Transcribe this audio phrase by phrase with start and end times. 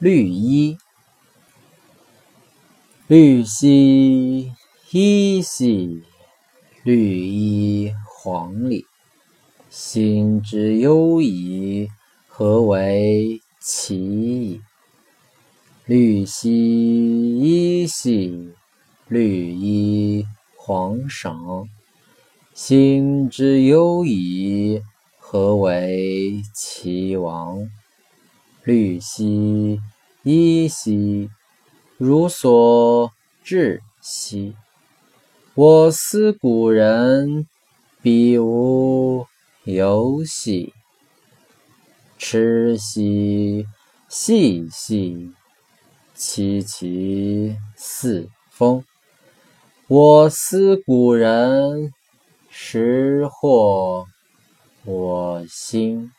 [0.00, 0.76] 绿衣，
[3.06, 4.52] 绿兮
[4.90, 6.02] 衣兮，
[6.82, 8.86] 绿衣黄里。
[9.70, 11.88] 心之忧矣，
[12.26, 14.60] 何为其已？
[15.86, 16.50] 绿兮
[17.38, 18.52] 衣兮，
[19.06, 20.26] 绿衣
[20.56, 21.68] 黄裳。
[22.52, 24.82] 心之忧矣，
[25.18, 27.68] 何为其亡？
[28.64, 29.78] 绿兮
[30.22, 31.28] 衣兮，
[31.98, 33.12] 如所
[33.42, 34.56] 至兮。
[35.54, 37.46] 我思故人，
[38.00, 39.26] 彼无
[39.64, 40.72] 游兮。
[42.16, 43.66] 痴兮
[44.08, 45.30] 细兮，
[46.16, 48.82] 凄凄似风。
[49.88, 51.92] 我思故人，
[52.48, 54.06] 识获
[54.86, 56.10] 我心。